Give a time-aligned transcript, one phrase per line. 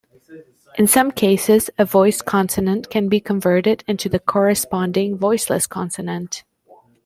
[0.79, 6.43] In some cases, a voiced consonant can be converted into the corresponding voiceless consonant.